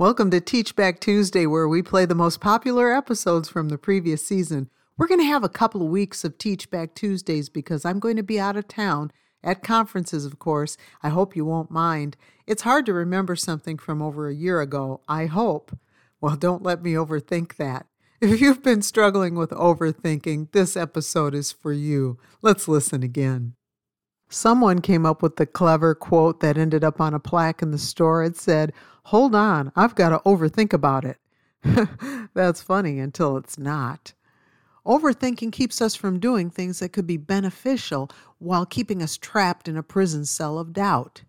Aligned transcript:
Welcome 0.00 0.30
to 0.30 0.40
Teach 0.40 0.76
Back 0.76 0.98
Tuesday, 0.98 1.44
where 1.44 1.68
we 1.68 1.82
play 1.82 2.06
the 2.06 2.14
most 2.14 2.40
popular 2.40 2.90
episodes 2.90 3.50
from 3.50 3.68
the 3.68 3.76
previous 3.76 4.26
season. 4.26 4.70
We're 4.96 5.06
going 5.06 5.20
to 5.20 5.26
have 5.26 5.44
a 5.44 5.48
couple 5.50 5.82
of 5.82 5.88
weeks 5.88 6.24
of 6.24 6.38
Teach 6.38 6.70
Back 6.70 6.94
Tuesdays 6.94 7.50
because 7.50 7.84
I'm 7.84 7.98
going 7.98 8.16
to 8.16 8.22
be 8.22 8.40
out 8.40 8.56
of 8.56 8.66
town 8.66 9.12
at 9.44 9.62
conferences, 9.62 10.24
of 10.24 10.38
course. 10.38 10.78
I 11.02 11.10
hope 11.10 11.36
you 11.36 11.44
won't 11.44 11.70
mind. 11.70 12.16
It's 12.46 12.62
hard 12.62 12.86
to 12.86 12.94
remember 12.94 13.36
something 13.36 13.76
from 13.76 14.00
over 14.00 14.26
a 14.26 14.34
year 14.34 14.62
ago, 14.62 15.02
I 15.06 15.26
hope. 15.26 15.78
Well, 16.18 16.34
don't 16.34 16.62
let 16.62 16.82
me 16.82 16.94
overthink 16.94 17.56
that. 17.56 17.84
If 18.22 18.40
you've 18.40 18.62
been 18.62 18.80
struggling 18.80 19.34
with 19.34 19.50
overthinking, 19.50 20.52
this 20.52 20.78
episode 20.78 21.34
is 21.34 21.52
for 21.52 21.74
you. 21.74 22.18
Let's 22.40 22.68
listen 22.68 23.02
again. 23.02 23.52
Someone 24.32 24.80
came 24.80 25.04
up 25.04 25.22
with 25.22 25.36
the 25.36 25.44
clever 25.44 25.94
quote 25.94 26.38
that 26.40 26.56
ended 26.56 26.84
up 26.84 27.00
on 27.00 27.12
a 27.12 27.18
plaque 27.18 27.60
in 27.62 27.72
the 27.72 27.78
store. 27.78 28.22
It 28.22 28.36
said, 28.36 28.72
Hold 29.10 29.34
on, 29.34 29.72
I've 29.74 29.96
got 29.96 30.10
to 30.10 30.20
overthink 30.20 30.72
about 30.72 31.04
it. 31.04 31.18
That's 32.32 32.62
funny 32.62 33.00
until 33.00 33.36
it's 33.36 33.58
not. 33.58 34.12
Overthinking 34.86 35.50
keeps 35.50 35.82
us 35.82 35.96
from 35.96 36.20
doing 36.20 36.48
things 36.48 36.78
that 36.78 36.92
could 36.92 37.08
be 37.08 37.16
beneficial 37.16 38.08
while 38.38 38.64
keeping 38.64 39.02
us 39.02 39.16
trapped 39.16 39.66
in 39.66 39.76
a 39.76 39.82
prison 39.82 40.26
cell 40.26 40.60
of 40.60 40.72
doubt. 40.72 41.24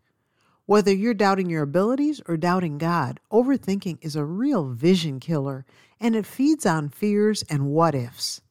Whether 0.68 0.94
you're 0.94 1.16
doubting 1.16 1.50
your 1.50 1.64
abilities 1.64 2.22
or 2.28 2.38
doubting 2.38 2.78
God, 2.78 3.20
overthinking 3.32 3.98
is 4.04 4.16
a 4.16 4.24
real 4.24 4.70
vision 4.70 5.20
killer 5.20 5.66
and 6.00 6.16
it 6.16 6.28
feeds 6.28 6.68
on 6.68 6.90
fears 6.90 7.42
and 7.50 7.66
what 7.66 7.96
ifs. 7.96 8.42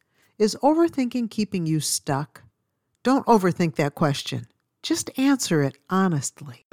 Is 0.41 0.57
overthinking 0.61 1.31
keeping 1.31 1.67
you 1.67 1.79
stuck? 1.79 2.43
Don't 3.05 3.27
overthink 3.27 3.77
that 3.77 3.95
question. 3.95 4.49
Just 4.83 5.17
answer 5.17 5.63
it 5.63 5.79
honestly. 5.89 6.67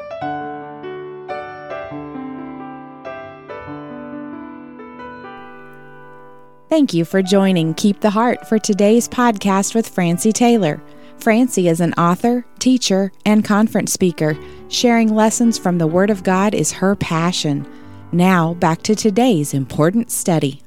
Thank 6.69 6.93
you 6.93 7.05
for 7.05 7.21
joining 7.21 7.75
Keep 7.75 8.01
the 8.01 8.09
Heart 8.09 8.45
for 8.45 8.59
today's 8.59 9.07
podcast 9.07 9.73
with 9.73 9.87
Francie 9.87 10.33
Taylor. 10.33 10.83
Francie 11.17 11.69
is 11.69 11.79
an 11.79 11.93
author, 11.93 12.45
teacher, 12.59 13.09
and 13.25 13.45
conference 13.45 13.93
speaker. 13.93 14.37
Sharing 14.67 15.15
lessons 15.15 15.57
from 15.57 15.77
the 15.77 15.87
Word 15.87 16.09
of 16.09 16.23
God 16.23 16.53
is 16.53 16.73
her 16.73 16.93
passion. 16.97 17.65
Now, 18.11 18.53
back 18.55 18.81
to 18.83 18.95
today's 18.95 19.53
important 19.53 20.11
study. 20.11 20.61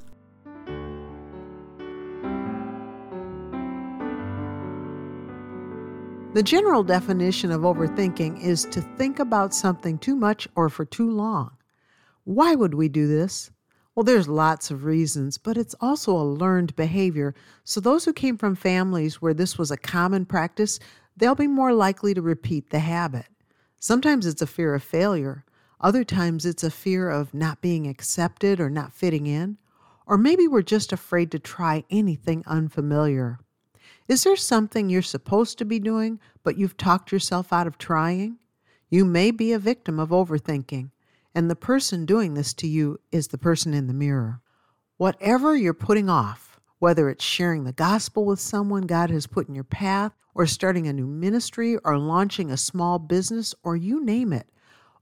The 6.32 6.42
general 6.42 6.82
definition 6.82 7.50
of 7.52 7.60
overthinking 7.60 8.42
is 8.42 8.64
to 8.70 8.80
think 8.80 9.18
about 9.18 9.52
something 9.52 9.98
too 9.98 10.16
much 10.16 10.48
or 10.56 10.70
for 10.70 10.86
too 10.86 11.10
long. 11.10 11.50
Why 12.24 12.54
would 12.54 12.72
we 12.72 12.88
do 12.88 13.06
this? 13.06 13.50
Well, 14.00 14.06
there's 14.06 14.28
lots 14.28 14.70
of 14.70 14.84
reasons, 14.84 15.36
but 15.36 15.58
it's 15.58 15.74
also 15.78 16.16
a 16.16 16.24
learned 16.24 16.74
behavior. 16.74 17.34
So, 17.64 17.80
those 17.80 18.06
who 18.06 18.14
came 18.14 18.38
from 18.38 18.54
families 18.54 19.20
where 19.20 19.34
this 19.34 19.58
was 19.58 19.70
a 19.70 19.76
common 19.76 20.24
practice, 20.24 20.80
they'll 21.18 21.34
be 21.34 21.46
more 21.46 21.74
likely 21.74 22.14
to 22.14 22.22
repeat 22.22 22.70
the 22.70 22.78
habit. 22.78 23.26
Sometimes 23.78 24.24
it's 24.24 24.40
a 24.40 24.46
fear 24.46 24.74
of 24.74 24.82
failure, 24.82 25.44
other 25.82 26.02
times 26.02 26.46
it's 26.46 26.64
a 26.64 26.70
fear 26.70 27.10
of 27.10 27.34
not 27.34 27.60
being 27.60 27.86
accepted 27.86 28.58
or 28.58 28.70
not 28.70 28.94
fitting 28.94 29.26
in, 29.26 29.58
or 30.06 30.16
maybe 30.16 30.48
we're 30.48 30.62
just 30.62 30.94
afraid 30.94 31.30
to 31.32 31.38
try 31.38 31.84
anything 31.90 32.42
unfamiliar. 32.46 33.38
Is 34.08 34.24
there 34.24 34.34
something 34.34 34.88
you're 34.88 35.02
supposed 35.02 35.58
to 35.58 35.66
be 35.66 35.78
doing, 35.78 36.18
but 36.42 36.56
you've 36.56 36.78
talked 36.78 37.12
yourself 37.12 37.52
out 37.52 37.66
of 37.66 37.76
trying? 37.76 38.38
You 38.88 39.04
may 39.04 39.30
be 39.30 39.52
a 39.52 39.58
victim 39.58 40.00
of 40.00 40.08
overthinking, 40.08 40.90
and 41.34 41.50
the 41.50 41.56
person 41.56 42.06
doing 42.06 42.34
this 42.34 42.52
to 42.54 42.66
you 42.66 42.98
is 43.12 43.28
the 43.28 43.38
person 43.38 43.74
in 43.74 43.86
the 43.86 43.94
mirror. 43.94 44.40
Whatever 44.96 45.56
you're 45.56 45.74
putting 45.74 46.10
off, 46.10 46.60
whether 46.78 47.08
it's 47.08 47.24
sharing 47.24 47.64
the 47.64 47.72
gospel 47.72 48.24
with 48.24 48.40
someone 48.40 48.82
God 48.82 49.10
has 49.10 49.26
put 49.26 49.48
in 49.48 49.54
your 49.54 49.64
path, 49.64 50.12
or 50.34 50.46
starting 50.46 50.86
a 50.86 50.92
new 50.92 51.06
ministry, 51.06 51.76
or 51.84 51.98
launching 51.98 52.50
a 52.50 52.56
small 52.56 52.98
business, 52.98 53.54
or 53.62 53.76
you 53.76 54.04
name 54.04 54.32
it, 54.32 54.48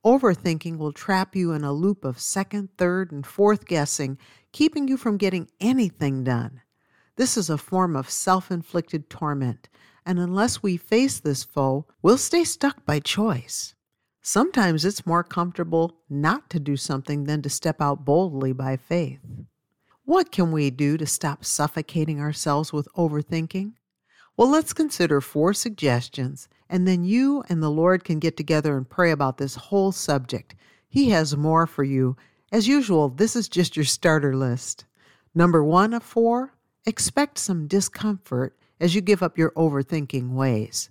overthinking 0.04 0.78
will 0.78 0.92
trap 0.92 1.36
you 1.36 1.52
in 1.52 1.64
a 1.64 1.72
loop 1.72 2.04
of 2.04 2.18
second, 2.18 2.68
third, 2.78 3.12
and 3.12 3.26
fourth 3.26 3.66
guessing, 3.66 4.18
keeping 4.52 4.88
you 4.88 4.96
from 4.96 5.16
getting 5.16 5.48
anything 5.60 6.24
done. 6.24 6.62
This 7.16 7.36
is 7.36 7.50
a 7.50 7.58
form 7.58 7.96
of 7.96 8.10
self 8.10 8.50
inflicted 8.50 9.10
torment, 9.10 9.68
and 10.06 10.18
unless 10.18 10.62
we 10.62 10.76
face 10.76 11.20
this 11.20 11.44
foe, 11.44 11.86
we'll 12.00 12.18
stay 12.18 12.44
stuck 12.44 12.84
by 12.84 13.00
choice. 13.00 13.74
Sometimes 14.30 14.84
it's 14.84 15.06
more 15.06 15.24
comfortable 15.24 15.96
not 16.10 16.50
to 16.50 16.60
do 16.60 16.76
something 16.76 17.24
than 17.24 17.40
to 17.40 17.48
step 17.48 17.80
out 17.80 18.04
boldly 18.04 18.52
by 18.52 18.76
faith. 18.76 19.20
What 20.04 20.30
can 20.30 20.52
we 20.52 20.68
do 20.68 20.98
to 20.98 21.06
stop 21.06 21.46
suffocating 21.46 22.20
ourselves 22.20 22.70
with 22.70 22.92
overthinking? 22.94 23.72
Well, 24.36 24.50
let's 24.50 24.74
consider 24.74 25.22
four 25.22 25.54
suggestions, 25.54 26.46
and 26.68 26.86
then 26.86 27.04
you 27.04 27.42
and 27.48 27.62
the 27.62 27.70
Lord 27.70 28.04
can 28.04 28.18
get 28.18 28.36
together 28.36 28.76
and 28.76 28.86
pray 28.86 29.12
about 29.12 29.38
this 29.38 29.54
whole 29.54 29.92
subject. 29.92 30.54
He 30.90 31.08
has 31.08 31.34
more 31.34 31.66
for 31.66 31.82
you. 31.82 32.14
As 32.52 32.68
usual, 32.68 33.08
this 33.08 33.34
is 33.34 33.48
just 33.48 33.76
your 33.76 33.86
starter 33.86 34.36
list. 34.36 34.84
Number 35.34 35.64
one 35.64 35.94
of 35.94 36.02
four 36.02 36.52
Expect 36.84 37.38
some 37.38 37.66
discomfort 37.66 38.58
as 38.78 38.94
you 38.94 39.00
give 39.00 39.22
up 39.22 39.38
your 39.38 39.52
overthinking 39.52 40.32
ways. 40.32 40.90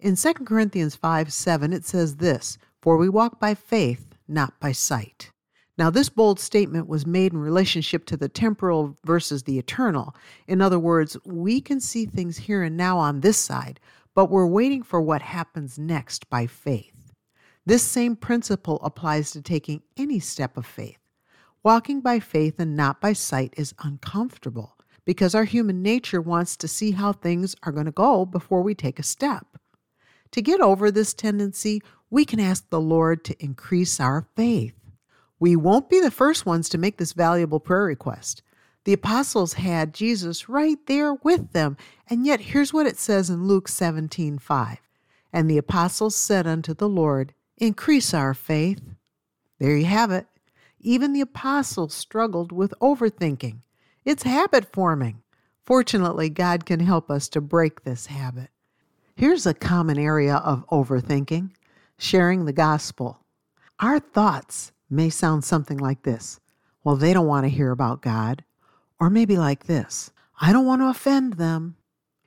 In 0.00 0.16
2 0.16 0.32
Corinthians 0.44 0.96
5 0.96 1.32
7, 1.32 1.72
it 1.72 1.84
says 1.84 2.16
this 2.16 2.58
For 2.82 2.96
we 2.96 3.08
walk 3.08 3.38
by 3.38 3.54
faith, 3.54 4.14
not 4.26 4.58
by 4.60 4.72
sight. 4.72 5.30
Now, 5.78 5.88
this 5.88 6.08
bold 6.10 6.38
statement 6.38 6.88
was 6.88 7.06
made 7.06 7.32
in 7.32 7.38
relationship 7.38 8.04
to 8.06 8.16
the 8.16 8.28
temporal 8.28 8.98
versus 9.04 9.44
the 9.44 9.58
eternal. 9.58 10.14
In 10.46 10.60
other 10.60 10.78
words, 10.78 11.16
we 11.24 11.60
can 11.60 11.80
see 11.80 12.04
things 12.04 12.36
here 12.36 12.62
and 12.62 12.76
now 12.76 12.98
on 12.98 13.20
this 13.20 13.38
side, 13.38 13.80
but 14.14 14.30
we're 14.30 14.46
waiting 14.46 14.82
for 14.82 15.00
what 15.00 15.22
happens 15.22 15.78
next 15.78 16.28
by 16.28 16.46
faith. 16.46 17.12
This 17.64 17.82
same 17.82 18.16
principle 18.16 18.80
applies 18.82 19.30
to 19.30 19.40
taking 19.40 19.82
any 19.96 20.18
step 20.18 20.56
of 20.56 20.66
faith. 20.66 20.98
Walking 21.62 22.00
by 22.00 22.18
faith 22.18 22.58
and 22.58 22.76
not 22.76 23.00
by 23.00 23.12
sight 23.12 23.54
is 23.56 23.74
uncomfortable 23.82 24.76
because 25.04 25.34
our 25.34 25.44
human 25.44 25.80
nature 25.80 26.20
wants 26.20 26.56
to 26.56 26.68
see 26.68 26.90
how 26.90 27.12
things 27.12 27.54
are 27.62 27.72
going 27.72 27.86
to 27.86 27.92
go 27.92 28.26
before 28.26 28.62
we 28.62 28.74
take 28.74 28.98
a 28.98 29.04
step. 29.04 29.46
To 30.32 30.42
get 30.42 30.60
over 30.60 30.90
this 30.90 31.14
tendency, 31.14 31.82
we 32.12 32.26
can 32.26 32.38
ask 32.38 32.68
the 32.68 32.78
Lord 32.78 33.24
to 33.24 33.42
increase 33.42 33.98
our 33.98 34.26
faith. 34.36 34.74
We 35.40 35.56
won't 35.56 35.88
be 35.88 35.98
the 35.98 36.10
first 36.10 36.44
ones 36.44 36.68
to 36.68 36.76
make 36.76 36.98
this 36.98 37.14
valuable 37.14 37.58
prayer 37.58 37.84
request. 37.84 38.42
The 38.84 38.92
apostles 38.92 39.54
had 39.54 39.94
Jesus 39.94 40.46
right 40.46 40.76
there 40.86 41.14
with 41.14 41.52
them, 41.52 41.78
and 42.10 42.26
yet 42.26 42.40
here's 42.40 42.70
what 42.70 42.84
it 42.84 42.98
says 42.98 43.30
in 43.30 43.48
Luke 43.48 43.66
17 43.66 44.38
5. 44.38 44.78
And 45.32 45.48
the 45.48 45.56
apostles 45.56 46.14
said 46.14 46.46
unto 46.46 46.74
the 46.74 46.88
Lord, 46.88 47.32
Increase 47.56 48.12
our 48.12 48.34
faith. 48.34 48.82
There 49.58 49.74
you 49.74 49.86
have 49.86 50.10
it. 50.10 50.26
Even 50.80 51.14
the 51.14 51.22
apostles 51.22 51.94
struggled 51.94 52.52
with 52.52 52.74
overthinking. 52.82 53.60
It's 54.04 54.24
habit 54.24 54.70
forming. 54.70 55.22
Fortunately, 55.64 56.28
God 56.28 56.66
can 56.66 56.80
help 56.80 57.10
us 57.10 57.26
to 57.30 57.40
break 57.40 57.84
this 57.84 58.06
habit. 58.06 58.50
Here's 59.16 59.46
a 59.46 59.54
common 59.54 59.98
area 59.98 60.36
of 60.36 60.66
overthinking 60.68 61.52
sharing 61.98 62.44
the 62.44 62.52
gospel. 62.52 63.20
Our 63.80 63.98
thoughts 63.98 64.72
may 64.88 65.10
sound 65.10 65.44
something 65.44 65.78
like 65.78 66.02
this 66.02 66.40
Well, 66.84 66.96
they 66.96 67.12
don't 67.12 67.26
want 67.26 67.44
to 67.44 67.50
hear 67.50 67.70
about 67.70 68.02
God. 68.02 68.44
Or 69.00 69.10
maybe 69.10 69.36
like 69.36 69.66
this 69.66 70.10
I 70.40 70.52
don't 70.52 70.66
want 70.66 70.82
to 70.82 70.88
offend 70.88 71.34
them. 71.34 71.76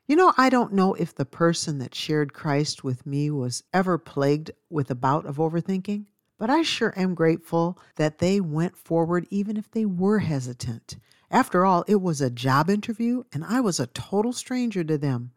You 0.07 0.15
know, 0.15 0.33
I 0.37 0.49
don't 0.49 0.73
know 0.73 0.93
if 0.93 1.15
the 1.15 1.25
person 1.25 1.79
that 1.79 1.95
shared 1.95 2.33
Christ 2.33 2.83
with 2.83 3.05
me 3.05 3.31
was 3.31 3.63
ever 3.73 3.97
plagued 3.97 4.51
with 4.69 4.91
a 4.91 4.95
bout 4.95 5.25
of 5.25 5.37
overthinking, 5.37 6.05
but 6.37 6.49
I 6.49 6.61
sure 6.61 6.93
am 6.95 7.15
grateful 7.15 7.79
that 7.95 8.19
they 8.19 8.39
went 8.39 8.77
forward 8.77 9.25
even 9.31 9.57
if 9.57 9.71
they 9.71 9.85
were 9.85 10.19
hesitant 10.19 10.97
after 11.31 11.65
all, 11.65 11.83
it 11.88 12.01
was 12.01 12.21
a 12.21 12.29
job 12.29 12.69
interview 12.69 13.23
and 13.33 13.44
I 13.44 13.59
was 13.59 13.79
a 13.79 13.88
total 13.88 14.31
stranger 14.31 14.83
to 14.83 14.97
them. 14.97 15.31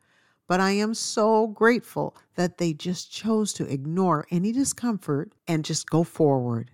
But 0.48 0.60
I 0.60 0.70
am 0.72 0.94
so 0.94 1.46
grateful 1.46 2.16
that 2.34 2.58
they 2.58 2.72
just 2.72 3.12
chose 3.12 3.52
to 3.52 3.72
ignore 3.72 4.26
any 4.30 4.50
discomfort 4.50 5.32
and 5.46 5.64
just 5.64 5.88
go 5.88 6.02
forward. 6.02 6.72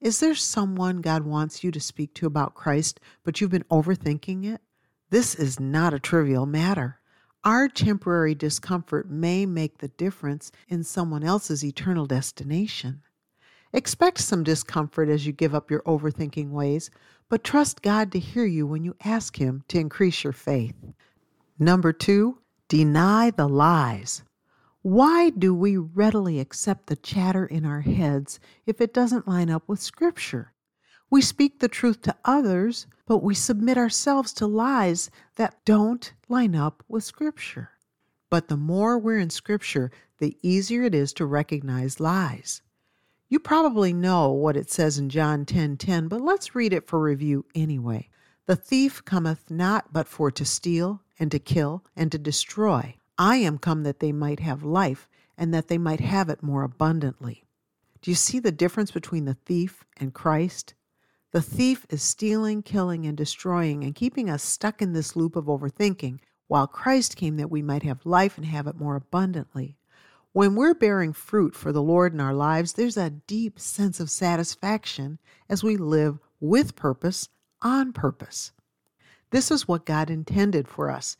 Is 0.00 0.20
there 0.20 0.34
someone 0.34 1.02
God 1.02 1.24
wants 1.24 1.62
you 1.62 1.70
to 1.72 1.80
speak 1.80 2.14
to 2.14 2.26
about 2.26 2.54
Christ, 2.54 3.00
but 3.24 3.40
you've 3.40 3.50
been 3.50 3.64
overthinking 3.64 4.46
it? 4.46 4.62
This 5.10 5.34
is 5.34 5.60
not 5.60 5.92
a 5.92 5.98
trivial 5.98 6.46
matter. 6.46 7.00
Our 7.42 7.68
temporary 7.68 8.34
discomfort 8.34 9.10
may 9.10 9.44
make 9.44 9.78
the 9.78 9.88
difference 9.88 10.52
in 10.68 10.84
someone 10.84 11.24
else's 11.24 11.64
eternal 11.64 12.06
destination. 12.06 13.02
Expect 13.72 14.20
some 14.20 14.44
discomfort 14.44 15.08
as 15.08 15.26
you 15.26 15.32
give 15.32 15.54
up 15.54 15.70
your 15.70 15.82
overthinking 15.82 16.50
ways, 16.50 16.90
but 17.28 17.42
trust 17.42 17.82
God 17.82 18.12
to 18.12 18.18
hear 18.18 18.44
you 18.44 18.66
when 18.66 18.84
you 18.84 18.94
ask 19.04 19.36
Him 19.36 19.64
to 19.68 19.78
increase 19.78 20.22
your 20.22 20.32
faith. 20.32 20.74
Number 21.58 21.92
two, 21.92 22.38
deny 22.70 23.32
the 23.32 23.48
lies. 23.48 24.22
Why 24.82 25.30
do 25.30 25.52
we 25.52 25.76
readily 25.76 26.38
accept 26.38 26.86
the 26.86 26.94
chatter 26.94 27.44
in 27.44 27.66
our 27.66 27.80
heads 27.80 28.38
if 28.64 28.80
it 28.80 28.94
doesn't 28.94 29.26
line 29.26 29.50
up 29.50 29.68
with 29.68 29.82
Scripture? 29.82 30.52
We 31.10 31.20
speak 31.20 31.58
the 31.58 31.66
truth 31.66 32.00
to 32.02 32.14
others, 32.24 32.86
but 33.06 33.24
we 33.24 33.34
submit 33.34 33.76
ourselves 33.76 34.32
to 34.34 34.46
lies 34.46 35.10
that 35.34 35.64
don't 35.64 36.12
line 36.28 36.54
up 36.54 36.84
with 36.86 37.02
Scripture. 37.02 37.70
But 38.30 38.46
the 38.46 38.56
more 38.56 39.00
we're 39.00 39.18
in 39.18 39.30
Scripture, 39.30 39.90
the 40.18 40.38
easier 40.40 40.84
it 40.84 40.94
is 40.94 41.12
to 41.14 41.26
recognize 41.26 41.98
lies. 41.98 42.62
You 43.28 43.40
probably 43.40 43.92
know 43.92 44.30
what 44.30 44.56
it 44.56 44.70
says 44.70 44.96
in 44.96 45.08
John 45.08 45.44
10:10, 45.44 45.76
10, 45.76 45.76
10, 45.76 46.08
but 46.08 46.20
let's 46.20 46.54
read 46.54 46.72
it 46.72 46.86
for 46.86 47.00
review 47.00 47.46
anyway. 47.52 48.08
The 48.46 48.54
thief 48.54 49.04
cometh 49.04 49.50
not 49.50 49.92
but 49.92 50.06
for 50.06 50.30
to 50.30 50.44
steal 50.44 51.02
and 51.20 51.30
to 51.30 51.38
kill 51.38 51.84
and 51.94 52.10
to 52.10 52.18
destroy. 52.18 52.96
I 53.16 53.36
am 53.36 53.58
come 53.58 53.84
that 53.84 54.00
they 54.00 54.10
might 54.10 54.40
have 54.40 54.64
life 54.64 55.08
and 55.36 55.54
that 55.54 55.68
they 55.68 55.78
might 55.78 56.00
have 56.00 56.28
it 56.28 56.42
more 56.42 56.64
abundantly. 56.64 57.44
Do 58.02 58.10
you 58.10 58.14
see 58.14 58.40
the 58.40 58.50
difference 58.50 58.90
between 58.90 59.26
the 59.26 59.34
thief 59.34 59.84
and 59.98 60.14
Christ? 60.14 60.74
The 61.32 61.42
thief 61.42 61.86
is 61.90 62.02
stealing, 62.02 62.62
killing, 62.62 63.06
and 63.06 63.16
destroying 63.16 63.84
and 63.84 63.94
keeping 63.94 64.28
us 64.28 64.42
stuck 64.42 64.82
in 64.82 64.94
this 64.94 65.14
loop 65.14 65.36
of 65.36 65.44
overthinking, 65.44 66.18
while 66.48 66.66
Christ 66.66 67.14
came 67.14 67.36
that 67.36 67.50
we 67.50 67.62
might 67.62 67.84
have 67.84 68.04
life 68.04 68.36
and 68.36 68.46
have 68.46 68.66
it 68.66 68.80
more 68.80 68.96
abundantly. 68.96 69.76
When 70.32 70.54
we're 70.54 70.74
bearing 70.74 71.12
fruit 71.12 71.54
for 71.54 71.72
the 71.72 71.82
Lord 71.82 72.12
in 72.14 72.20
our 72.20 72.34
lives, 72.34 72.72
there's 72.72 72.96
a 72.96 73.10
deep 73.10 73.60
sense 73.60 74.00
of 74.00 74.10
satisfaction 74.10 75.18
as 75.48 75.62
we 75.62 75.76
live 75.76 76.18
with 76.40 76.74
purpose, 76.74 77.28
on 77.62 77.92
purpose. 77.92 78.52
This 79.30 79.50
is 79.50 79.68
what 79.68 79.86
God 79.86 80.10
intended 80.10 80.66
for 80.66 80.90
us. 80.90 81.16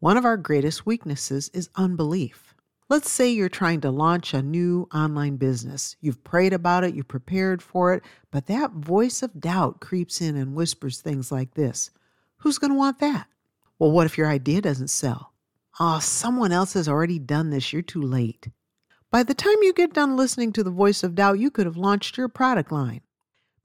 One 0.00 0.16
of 0.16 0.24
our 0.24 0.36
greatest 0.36 0.86
weaknesses 0.86 1.50
is 1.52 1.70
unbelief. 1.74 2.54
Let's 2.88 3.10
say 3.10 3.28
you're 3.28 3.48
trying 3.48 3.80
to 3.82 3.90
launch 3.90 4.32
a 4.32 4.42
new 4.42 4.88
online 4.94 5.36
business. 5.36 5.96
You've 6.00 6.22
prayed 6.24 6.52
about 6.52 6.84
it, 6.84 6.94
you've 6.94 7.08
prepared 7.08 7.60
for 7.60 7.92
it, 7.92 8.02
but 8.30 8.46
that 8.46 8.70
voice 8.72 9.22
of 9.22 9.40
doubt 9.40 9.80
creeps 9.80 10.20
in 10.20 10.36
and 10.36 10.54
whispers 10.54 11.00
things 11.00 11.30
like 11.32 11.54
this 11.54 11.90
Who's 12.38 12.58
going 12.58 12.72
to 12.72 12.78
want 12.78 13.00
that? 13.00 13.26
Well, 13.78 13.90
what 13.90 14.06
if 14.06 14.16
your 14.16 14.28
idea 14.28 14.60
doesn't 14.62 14.88
sell? 14.88 15.32
Oh, 15.80 15.98
someone 15.98 16.52
else 16.52 16.72
has 16.74 16.88
already 16.88 17.18
done 17.18 17.50
this. 17.50 17.72
You're 17.72 17.82
too 17.82 18.02
late. 18.02 18.48
By 19.10 19.22
the 19.22 19.34
time 19.34 19.56
you 19.62 19.72
get 19.72 19.94
done 19.94 20.16
listening 20.16 20.52
to 20.52 20.62
the 20.62 20.70
voice 20.70 21.02
of 21.02 21.14
doubt, 21.14 21.38
you 21.38 21.50
could 21.50 21.66
have 21.66 21.76
launched 21.76 22.16
your 22.16 22.28
product 22.28 22.70
line. 22.70 23.00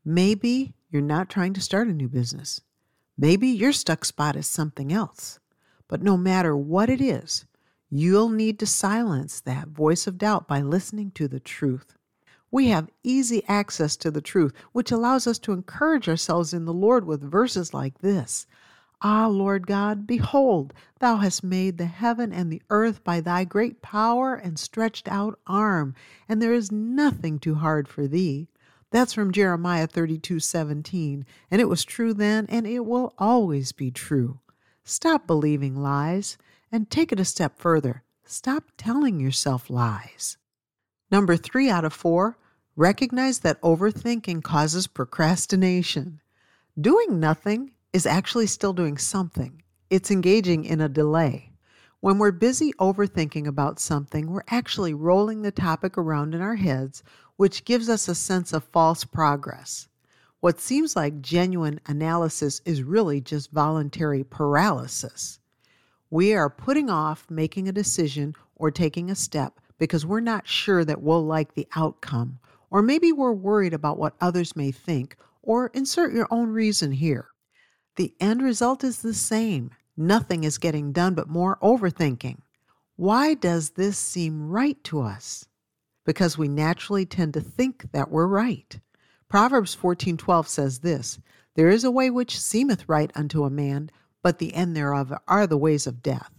Maybe 0.03 0.73
you're 0.89 1.01
not 1.01 1.29
trying 1.29 1.53
to 1.53 1.61
start 1.61 1.87
a 1.87 1.93
new 1.93 2.09
business. 2.09 2.61
Maybe 3.17 3.47
your 3.47 3.71
stuck 3.71 4.05
spot 4.05 4.35
is 4.35 4.47
something 4.47 4.91
else. 4.91 5.39
But 5.87 6.01
no 6.01 6.17
matter 6.17 6.55
what 6.55 6.89
it 6.89 7.01
is, 7.01 7.45
You'll 7.95 8.29
need 8.29 8.57
to 8.57 8.65
silence 8.65 9.39
that 9.41 9.67
voice 9.67 10.07
of 10.07 10.17
doubt 10.17 10.47
by 10.47 10.61
listening 10.61 11.11
to 11.11 11.27
the 11.27 11.39
truth. 11.39 11.95
We 12.49 12.69
have 12.69 12.89
easy 13.03 13.43
access 13.47 13.95
to 13.97 14.09
the 14.09 14.19
truth, 14.19 14.51
which 14.71 14.91
allows 14.91 15.27
us 15.27 15.37
to 15.39 15.51
encourage 15.51 16.09
ourselves 16.09 16.55
in 16.55 16.65
the 16.65 16.73
Lord 16.73 17.05
with 17.05 17.21
verses 17.21 17.71
like 17.71 17.99
this 17.99 18.47
Ah, 19.03 19.27
Lord 19.27 19.67
God, 19.67 20.07
behold, 20.07 20.73
thou 20.97 21.17
hast 21.17 21.43
made 21.43 21.77
the 21.77 21.85
heaven 21.85 22.33
and 22.33 22.51
the 22.51 22.63
earth 22.71 23.03
by 23.03 23.21
thy 23.21 23.43
great 23.45 23.83
power 23.83 24.33
and 24.33 24.57
stretched 24.57 25.07
out 25.07 25.39
arm, 25.45 25.93
and 26.27 26.41
there 26.41 26.55
is 26.55 26.71
nothing 26.71 27.37
too 27.37 27.53
hard 27.53 27.87
for 27.87 28.07
thee. 28.07 28.47
That's 28.93 29.13
from 29.13 29.31
Jeremiah 29.31 29.87
32 29.87 30.39
17, 30.39 31.25
and 31.49 31.59
it 31.59 31.67
was 31.67 31.83
true 31.83 32.13
then, 32.13 32.45
and 32.47 32.67
it 32.67 32.85
will 32.85 33.15
always 33.17 33.71
be 33.71 33.89
true. 33.89 34.39
Stop 34.83 35.25
believing 35.25 35.81
lies 35.81 36.37
and 36.71 36.87
take 36.91 37.11
it 37.11 37.19
a 37.19 37.25
step 37.25 37.57
further. 37.57 38.03
Stop 38.23 38.65
telling 38.77 39.19
yourself 39.19 39.71
lies. 39.71 40.37
Number 41.09 41.35
three 41.35 41.71
out 41.71 41.85
of 41.85 41.91
four, 41.91 42.37
recognize 42.75 43.39
that 43.39 43.59
overthinking 43.61 44.43
causes 44.43 44.85
procrastination. 44.85 46.21
Doing 46.79 47.19
nothing 47.19 47.71
is 47.93 48.05
actually 48.05 48.45
still 48.45 48.73
doing 48.73 48.99
something, 48.99 49.63
it's 49.89 50.11
engaging 50.11 50.65
in 50.65 50.79
a 50.79 50.87
delay. 50.87 51.52
When 52.03 52.17
we're 52.17 52.33
busy 52.33 52.73
overthinking 52.81 53.47
about 53.47 53.79
something, 53.79 54.29
we're 54.29 54.43
actually 54.49 54.93
rolling 54.93 55.41
the 55.41 55.53
topic 55.53 55.97
around 55.97 56.35
in 56.35 56.41
our 56.41 56.57
heads, 56.57 57.01
which 57.37 57.63
gives 57.63 57.87
us 57.87 58.09
a 58.09 58.13
sense 58.13 58.51
of 58.51 58.65
false 58.65 59.05
progress. 59.05 59.87
What 60.41 60.59
seems 60.59 60.97
like 60.97 61.21
genuine 61.21 61.79
analysis 61.85 62.61
is 62.65 62.83
really 62.83 63.21
just 63.21 63.51
voluntary 63.51 64.25
paralysis. 64.25 65.39
We 66.09 66.33
are 66.33 66.49
putting 66.49 66.89
off 66.89 67.25
making 67.29 67.69
a 67.69 67.71
decision 67.71 68.35
or 68.57 68.69
taking 68.69 69.09
a 69.09 69.15
step 69.15 69.61
because 69.77 70.05
we're 70.05 70.19
not 70.19 70.45
sure 70.45 70.83
that 70.83 71.01
we'll 71.01 71.25
like 71.25 71.53
the 71.53 71.69
outcome, 71.73 72.37
or 72.69 72.81
maybe 72.81 73.13
we're 73.13 73.31
worried 73.31 73.73
about 73.73 73.97
what 73.97 74.17
others 74.19 74.57
may 74.57 74.71
think, 74.71 75.15
or 75.41 75.67
insert 75.67 76.11
your 76.11 76.27
own 76.29 76.49
reason 76.49 76.91
here. 76.91 77.29
The 77.95 78.13
end 78.19 78.41
result 78.41 78.83
is 78.83 79.01
the 79.01 79.13
same. 79.13 79.71
Nothing 79.95 80.43
is 80.43 80.57
getting 80.57 80.91
done 80.91 81.13
but 81.13 81.29
more 81.29 81.57
overthinking. 81.61 82.39
Why 82.95 83.33
does 83.33 83.71
this 83.71 83.97
seem 83.97 84.49
right 84.49 84.83
to 84.85 85.01
us? 85.01 85.47
Because 86.05 86.37
we 86.37 86.47
naturally 86.47 87.05
tend 87.05 87.33
to 87.35 87.41
think 87.41 87.91
that 87.91 88.11
we're 88.11 88.27
right. 88.27 88.79
Proverbs 89.29 89.75
14:12 89.75 90.47
says 90.47 90.79
this, 90.79 91.19
there 91.55 91.69
is 91.69 91.83
a 91.83 91.91
way 91.91 92.09
which 92.09 92.39
seemeth 92.39 92.89
right 92.89 93.11
unto 93.13 93.43
a 93.43 93.49
man, 93.49 93.91
but 94.23 94.39
the 94.39 94.55
end 94.55 94.75
thereof 94.75 95.13
are 95.27 95.45
the 95.45 95.57
ways 95.57 95.85
of 95.85 96.01
death. 96.01 96.31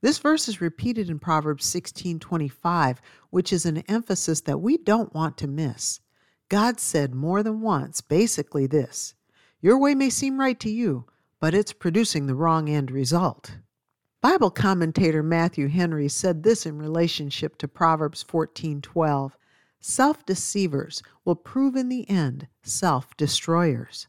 This 0.00 0.18
verse 0.18 0.48
is 0.48 0.60
repeated 0.60 1.08
in 1.08 1.20
Proverbs 1.20 1.64
16:25, 1.66 2.98
which 3.30 3.52
is 3.52 3.64
an 3.64 3.78
emphasis 3.88 4.40
that 4.42 4.58
we 4.58 4.76
don't 4.76 5.14
want 5.14 5.36
to 5.38 5.46
miss. 5.46 6.00
God 6.48 6.80
said 6.80 7.14
more 7.14 7.42
than 7.42 7.60
once 7.60 8.00
basically 8.00 8.66
this: 8.66 9.14
Your 9.60 9.78
way 9.78 9.94
may 9.94 10.10
seem 10.10 10.40
right 10.40 10.58
to 10.58 10.70
you, 10.70 11.06
but 11.40 11.54
it's 11.54 11.72
producing 11.72 12.26
the 12.26 12.34
wrong 12.34 12.68
end 12.68 12.90
result. 12.90 13.58
Bible 14.20 14.50
commentator 14.50 15.22
Matthew 15.22 15.68
Henry 15.68 16.08
said 16.08 16.42
this 16.42 16.66
in 16.66 16.78
relationship 16.78 17.56
to 17.58 17.68
Proverbs 17.68 18.24
14:12, 18.24 19.36
Self-deceivers 19.80 21.02
will 21.24 21.36
prove 21.36 21.76
in 21.76 21.88
the 21.88 22.08
end 22.10 22.48
self-destroyers. 22.64 24.08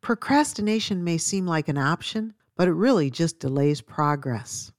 Procrastination 0.00 1.02
may 1.02 1.18
seem 1.18 1.46
like 1.46 1.68
an 1.68 1.76
option, 1.78 2.32
but 2.56 2.68
it 2.68 2.72
really 2.72 3.10
just 3.10 3.40
delays 3.40 3.80
progress. 3.80 4.70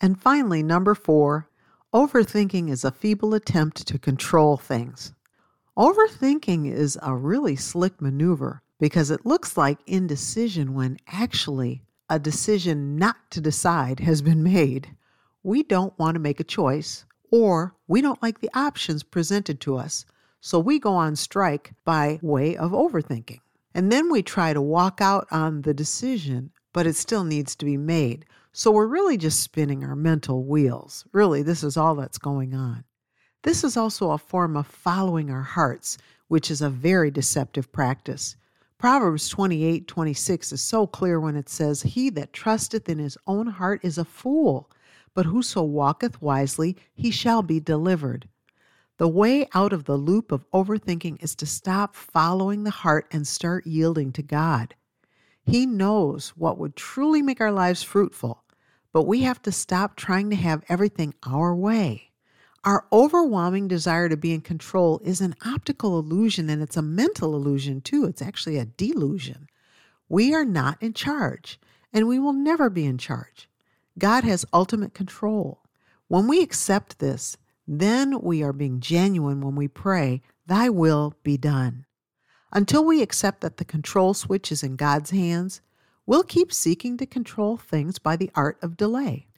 And 0.00 0.20
finally, 0.20 0.62
number 0.62 0.96
four, 0.96 1.48
overthinking 1.94 2.68
is 2.68 2.84
a 2.84 2.90
feeble 2.90 3.34
attempt 3.34 3.86
to 3.86 3.98
control 3.98 4.56
things. 4.56 5.12
Overthinking 5.78 6.70
is 6.70 6.98
a 7.00 7.14
really 7.14 7.54
slick 7.54 8.00
maneuver 8.02 8.62
because 8.80 9.12
it 9.12 9.24
looks 9.24 9.56
like 9.56 9.78
indecision 9.86 10.74
when 10.74 10.98
actually 11.06 11.82
a 12.08 12.18
decision 12.18 12.96
not 12.96 13.16
to 13.30 13.40
decide 13.40 14.00
has 14.00 14.22
been 14.22 14.42
made. 14.42 14.96
We 15.44 15.62
don't 15.62 15.96
want 15.96 16.16
to 16.16 16.20
make 16.20 16.40
a 16.40 16.44
choice, 16.44 17.04
or 17.30 17.76
we 17.86 18.00
don't 18.00 18.22
like 18.22 18.40
the 18.40 18.50
options 18.52 19.04
presented 19.04 19.60
to 19.60 19.76
us, 19.76 20.04
so 20.40 20.58
we 20.58 20.80
go 20.80 20.94
on 20.94 21.14
strike 21.14 21.72
by 21.84 22.18
way 22.20 22.56
of 22.56 22.72
overthinking. 22.72 23.38
And 23.72 23.92
then 23.92 24.10
we 24.10 24.22
try 24.22 24.52
to 24.52 24.60
walk 24.60 25.00
out 25.00 25.28
on 25.30 25.62
the 25.62 25.72
decision 25.72 26.50
but 26.72 26.86
it 26.86 26.96
still 26.96 27.24
needs 27.24 27.56
to 27.56 27.64
be 27.64 27.76
made. 27.76 28.24
So 28.52 28.70
we're 28.70 28.86
really 28.86 29.16
just 29.16 29.40
spinning 29.40 29.84
our 29.84 29.96
mental 29.96 30.44
wheels. 30.44 31.04
Really, 31.12 31.42
this 31.42 31.62
is 31.62 31.76
all 31.76 31.94
that's 31.94 32.18
going 32.18 32.54
on. 32.54 32.84
This 33.42 33.64
is 33.64 33.76
also 33.76 34.10
a 34.10 34.18
form 34.18 34.56
of 34.56 34.66
following 34.66 35.30
our 35.30 35.42
hearts, 35.42 35.96
which 36.28 36.50
is 36.50 36.60
a 36.60 36.70
very 36.70 37.10
deceptive 37.10 37.72
practice. 37.72 38.36
Proverbs 38.80 39.28
28 39.28 39.86
26 39.86 40.52
is 40.52 40.62
so 40.62 40.86
clear 40.86 41.20
when 41.20 41.36
it 41.36 41.50
says, 41.50 41.82
He 41.82 42.08
that 42.08 42.32
trusteth 42.32 42.88
in 42.88 42.98
his 42.98 43.18
own 43.26 43.46
heart 43.46 43.80
is 43.82 43.98
a 43.98 44.06
fool, 44.06 44.70
but 45.12 45.26
whoso 45.26 45.62
walketh 45.62 46.22
wisely, 46.22 46.78
he 46.94 47.10
shall 47.10 47.42
be 47.42 47.60
delivered. 47.60 48.26
The 48.96 49.06
way 49.06 49.46
out 49.52 49.74
of 49.74 49.84
the 49.84 49.98
loop 49.98 50.32
of 50.32 50.50
overthinking 50.52 51.22
is 51.22 51.34
to 51.34 51.44
stop 51.44 51.94
following 51.94 52.64
the 52.64 52.70
heart 52.70 53.06
and 53.10 53.28
start 53.28 53.66
yielding 53.66 54.12
to 54.12 54.22
God. 54.22 54.74
He 55.44 55.66
knows 55.66 56.30
what 56.30 56.56
would 56.56 56.74
truly 56.74 57.20
make 57.20 57.42
our 57.42 57.52
lives 57.52 57.82
fruitful, 57.82 58.44
but 58.94 59.02
we 59.02 59.24
have 59.24 59.42
to 59.42 59.52
stop 59.52 59.94
trying 59.94 60.30
to 60.30 60.36
have 60.36 60.64
everything 60.70 61.12
our 61.26 61.54
way. 61.54 62.09
Our 62.62 62.84
overwhelming 62.92 63.68
desire 63.68 64.10
to 64.10 64.18
be 64.18 64.34
in 64.34 64.42
control 64.42 65.00
is 65.02 65.22
an 65.22 65.34
optical 65.46 65.98
illusion 65.98 66.50
and 66.50 66.60
it's 66.60 66.76
a 66.76 66.82
mental 66.82 67.34
illusion 67.34 67.80
too. 67.80 68.04
It's 68.04 68.20
actually 68.20 68.58
a 68.58 68.66
delusion. 68.66 69.48
We 70.10 70.34
are 70.34 70.44
not 70.44 70.76
in 70.82 70.92
charge 70.92 71.58
and 71.90 72.06
we 72.06 72.18
will 72.18 72.34
never 72.34 72.68
be 72.68 72.84
in 72.84 72.98
charge. 72.98 73.48
God 73.98 74.24
has 74.24 74.44
ultimate 74.52 74.92
control. 74.92 75.62
When 76.08 76.28
we 76.28 76.42
accept 76.42 76.98
this, 76.98 77.38
then 77.66 78.20
we 78.20 78.42
are 78.42 78.52
being 78.52 78.80
genuine 78.80 79.40
when 79.40 79.54
we 79.54 79.68
pray, 79.68 80.20
Thy 80.46 80.68
will 80.68 81.14
be 81.22 81.38
done. 81.38 81.86
Until 82.52 82.84
we 82.84 83.00
accept 83.00 83.40
that 83.40 83.56
the 83.56 83.64
control 83.64 84.12
switch 84.12 84.52
is 84.52 84.62
in 84.62 84.76
God's 84.76 85.10
hands, 85.10 85.62
we'll 86.04 86.24
keep 86.24 86.52
seeking 86.52 86.98
to 86.98 87.06
control 87.06 87.56
things 87.56 87.98
by 87.98 88.16
the 88.16 88.30
art 88.34 88.58
of 88.60 88.76
delay. 88.76 89.28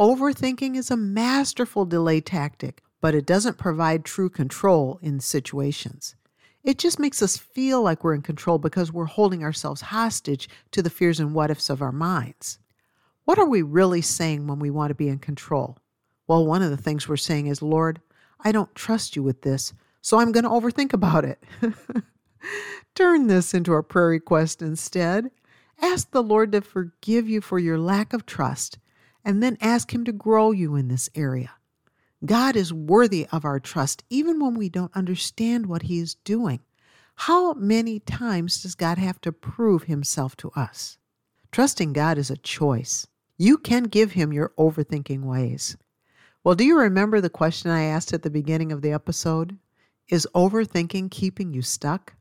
Overthinking 0.00 0.76
is 0.76 0.90
a 0.90 0.96
masterful 0.96 1.84
delay 1.84 2.22
tactic, 2.22 2.82
but 3.02 3.14
it 3.14 3.26
doesn't 3.26 3.58
provide 3.58 4.02
true 4.02 4.30
control 4.30 4.98
in 5.02 5.20
situations. 5.20 6.14
It 6.64 6.78
just 6.78 6.98
makes 6.98 7.20
us 7.20 7.36
feel 7.36 7.82
like 7.82 8.02
we're 8.02 8.14
in 8.14 8.22
control 8.22 8.56
because 8.56 8.90
we're 8.90 9.04
holding 9.04 9.44
ourselves 9.44 9.82
hostage 9.82 10.48
to 10.70 10.80
the 10.80 10.88
fears 10.88 11.20
and 11.20 11.34
what 11.34 11.50
ifs 11.50 11.68
of 11.68 11.82
our 11.82 11.92
minds. 11.92 12.58
What 13.26 13.38
are 13.38 13.46
we 13.46 13.60
really 13.60 14.00
saying 14.00 14.46
when 14.46 14.58
we 14.58 14.70
want 14.70 14.88
to 14.88 14.94
be 14.94 15.08
in 15.08 15.18
control? 15.18 15.76
Well, 16.26 16.46
one 16.46 16.62
of 16.62 16.70
the 16.70 16.78
things 16.78 17.06
we're 17.06 17.18
saying 17.18 17.48
is, 17.48 17.60
Lord, 17.60 18.00
I 18.42 18.52
don't 18.52 18.74
trust 18.74 19.16
you 19.16 19.22
with 19.22 19.42
this, 19.42 19.74
so 20.00 20.18
I'm 20.18 20.32
going 20.32 20.44
to 20.44 20.48
overthink 20.48 20.94
about 20.94 21.26
it. 21.26 21.44
Turn 22.94 23.26
this 23.26 23.52
into 23.52 23.74
a 23.74 23.82
prayer 23.82 24.08
request 24.08 24.62
instead. 24.62 25.30
Ask 25.82 26.10
the 26.10 26.22
Lord 26.22 26.52
to 26.52 26.62
forgive 26.62 27.28
you 27.28 27.42
for 27.42 27.58
your 27.58 27.78
lack 27.78 28.14
of 28.14 28.24
trust, 28.24 28.78
and 29.24 29.42
then 29.42 29.58
ask 29.60 29.92
Him 29.92 30.04
to 30.04 30.12
grow 30.12 30.50
you 30.50 30.76
in 30.76 30.88
this 30.88 31.08
area. 31.14 31.52
God 32.24 32.56
is 32.56 32.72
worthy 32.72 33.26
of 33.32 33.44
our 33.44 33.60
trust 33.60 34.04
even 34.10 34.40
when 34.40 34.54
we 34.54 34.68
don't 34.68 34.94
understand 34.94 35.66
what 35.66 35.82
He 35.82 35.98
is 35.98 36.14
doing. 36.16 36.60
How 37.14 37.54
many 37.54 38.00
times 38.00 38.62
does 38.62 38.74
God 38.74 38.98
have 38.98 39.20
to 39.22 39.32
prove 39.32 39.84
Himself 39.84 40.36
to 40.38 40.50
us? 40.56 40.98
Trusting 41.52 41.92
God 41.92 42.18
is 42.18 42.30
a 42.30 42.36
choice. 42.36 43.06
You 43.36 43.58
can 43.58 43.84
give 43.84 44.12
Him 44.12 44.32
your 44.32 44.52
overthinking 44.58 45.22
ways. 45.22 45.76
Well, 46.44 46.54
do 46.54 46.64
you 46.64 46.78
remember 46.78 47.20
the 47.20 47.28
question 47.28 47.70
I 47.70 47.84
asked 47.84 48.12
at 48.12 48.22
the 48.22 48.30
beginning 48.30 48.72
of 48.72 48.82
the 48.82 48.92
episode? 48.92 49.58
Is 50.08 50.26
overthinking 50.34 51.10
keeping 51.10 51.52
you 51.52 51.62
stuck? 51.62 52.14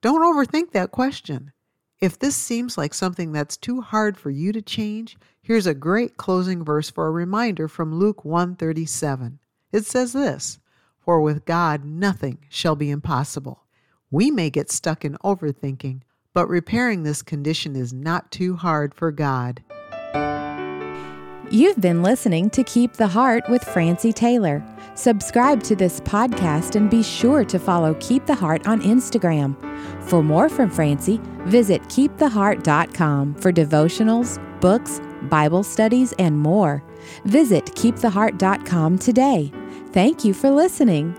Don't 0.00 0.22
overthink 0.22 0.72
that 0.72 0.90
question. 0.90 1.52
If 2.00 2.18
this 2.18 2.34
seems 2.34 2.78
like 2.78 2.94
something 2.94 3.30
that's 3.32 3.58
too 3.58 3.82
hard 3.82 4.16
for 4.16 4.30
you 4.30 4.52
to 4.52 4.62
change, 4.62 5.18
here's 5.42 5.66
a 5.66 5.74
great 5.74 6.16
closing 6.16 6.64
verse 6.64 6.88
for 6.88 7.06
a 7.06 7.10
reminder 7.10 7.68
from 7.68 7.94
Luke 7.94 8.24
137. 8.24 9.38
It 9.70 9.84
says 9.84 10.14
this, 10.14 10.58
"For 10.98 11.20
with 11.20 11.44
God 11.44 11.84
nothing 11.84 12.38
shall 12.48 12.74
be 12.74 12.88
impossible." 12.88 13.64
We 14.10 14.30
may 14.30 14.48
get 14.48 14.70
stuck 14.70 15.04
in 15.04 15.18
overthinking, 15.22 16.00
but 16.32 16.48
repairing 16.48 17.02
this 17.02 17.20
condition 17.20 17.76
is 17.76 17.92
not 17.92 18.30
too 18.30 18.56
hard 18.56 18.94
for 18.94 19.12
God. 19.12 19.62
You've 21.50 21.82
been 21.82 22.02
listening 22.02 22.48
to 22.50 22.64
Keep 22.64 22.94
the 22.94 23.08
Heart 23.08 23.50
with 23.50 23.62
Francie 23.62 24.14
Taylor. 24.14 24.64
Subscribe 24.94 25.62
to 25.62 25.76
this 25.76 26.00
podcast 26.00 26.76
and 26.76 26.90
be 26.90 27.02
sure 27.02 27.44
to 27.44 27.58
follow 27.58 27.94
Keep 28.00 28.26
the 28.26 28.34
Heart 28.34 28.66
on 28.66 28.82
Instagram. 28.82 29.56
For 30.04 30.22
more 30.22 30.48
from 30.48 30.70
Francie, 30.70 31.20
visit 31.46 31.82
keeptheheart.com 31.84 33.34
for 33.36 33.52
devotionals, 33.52 34.38
books, 34.60 35.00
Bible 35.22 35.62
studies, 35.62 36.12
and 36.18 36.38
more. 36.38 36.82
Visit 37.24 37.66
keeptheheart.com 37.66 38.98
today. 38.98 39.52
Thank 39.92 40.24
you 40.24 40.34
for 40.34 40.50
listening. 40.50 41.14